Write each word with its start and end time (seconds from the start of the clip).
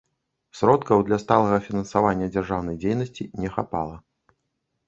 Сродкаў 0.59 1.03
для 1.09 1.19
сталага 1.23 1.59
фінансавання 1.67 2.31
дзяржаўнай 2.37 2.75
дзейнасці 2.81 3.23
не 3.45 3.49
хапала. 3.59 3.95